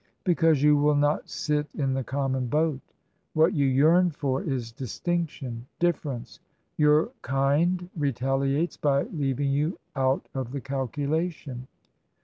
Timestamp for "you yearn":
3.53-4.09